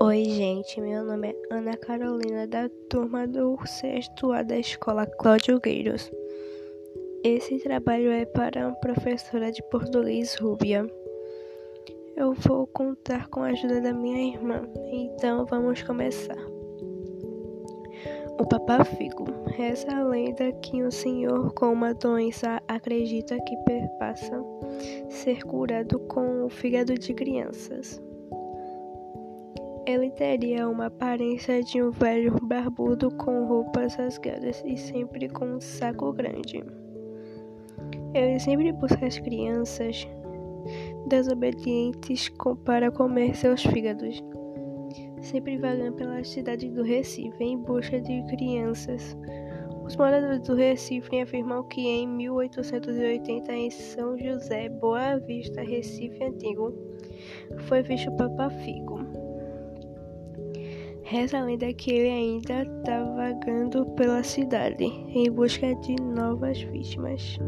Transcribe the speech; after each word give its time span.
Oi, 0.00 0.24
gente. 0.26 0.80
Meu 0.80 1.04
nome 1.04 1.30
é 1.30 1.34
Ana 1.50 1.76
Carolina, 1.76 2.46
da 2.46 2.68
turma 2.88 3.26
do 3.26 3.58
sexto 3.66 4.30
A 4.30 4.44
da 4.44 4.56
escola 4.56 5.04
Cláudio 5.06 5.58
Gueiros. 5.58 6.08
Esse 7.24 7.58
trabalho 7.58 8.12
é 8.12 8.24
para 8.24 8.68
uma 8.68 8.76
professora 8.76 9.50
de 9.50 9.60
português 9.70 10.36
Rúbia. 10.36 10.88
Eu 12.16 12.32
vou 12.32 12.68
contar 12.68 13.28
com 13.28 13.42
a 13.42 13.48
ajuda 13.48 13.80
da 13.80 13.92
minha 13.92 14.34
irmã, 14.34 14.62
então 14.92 15.44
vamos 15.46 15.82
começar. 15.82 16.38
O 18.38 18.46
Papa 18.46 18.84
Figo. 18.84 19.26
Reza 19.48 19.90
a 19.90 20.04
lenda 20.04 20.52
que 20.62 20.84
um 20.84 20.92
senhor 20.92 21.52
com 21.54 21.72
uma 21.72 21.92
doença 21.92 22.62
acredita 22.68 23.36
que 23.44 23.56
perpassa 23.64 24.40
ser 25.08 25.42
curado 25.42 25.98
com 25.98 26.44
o 26.44 26.48
fígado 26.48 26.94
de 26.94 27.12
crianças. 27.12 28.00
Ele 29.88 30.10
teria 30.10 30.68
uma 30.68 30.84
aparência 30.88 31.62
de 31.62 31.82
um 31.82 31.90
velho 31.90 32.36
barbudo 32.42 33.10
com 33.10 33.46
roupas 33.46 33.94
rasgadas 33.94 34.62
e 34.66 34.76
sempre 34.76 35.30
com 35.30 35.46
um 35.46 35.60
saco 35.62 36.12
grande. 36.12 36.62
Ele 38.12 38.38
sempre 38.38 38.70
busca 38.70 39.06
as 39.06 39.18
crianças 39.18 40.06
desobedientes 41.08 42.30
para 42.66 42.90
comer 42.90 43.34
seus 43.34 43.62
fígados, 43.62 44.22
sempre 45.22 45.56
vagando 45.56 45.96
pela 45.96 46.22
cidade 46.22 46.68
do 46.68 46.82
Recife 46.82 47.42
em 47.42 47.56
busca 47.56 47.98
de 47.98 48.22
crianças. 48.26 49.16
Os 49.86 49.96
moradores 49.96 50.42
do 50.42 50.54
Recife 50.54 51.18
afirmam 51.18 51.66
que 51.66 51.80
em 51.80 52.06
1880, 52.06 53.52
em 53.54 53.70
São 53.70 54.18
José, 54.18 54.68
Boa 54.68 55.16
Vista, 55.16 55.62
Recife 55.62 56.22
Antigo, 56.22 56.74
foi 57.60 57.82
visto 57.82 58.10
o 58.10 58.16
Papa 58.18 58.50
Figo. 58.50 59.27
Reza 61.10 61.38
a 61.38 61.42
lenda 61.42 61.72
que 61.72 61.90
ele 61.90 62.10
ainda 62.10 62.64
está 62.64 63.02
vagando 63.02 63.86
pela 63.96 64.22
cidade 64.22 64.84
em 64.84 65.30
busca 65.30 65.74
de 65.76 65.96
novas 66.02 66.60
vítimas. 66.60 67.38